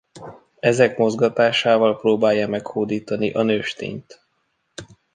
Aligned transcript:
Ezek 0.59 0.97
mozgatásával 0.97 1.97
próbálja 1.97 2.47
meghódítani 2.47 3.31
a 3.31 3.41
nőstényt. 3.43 4.25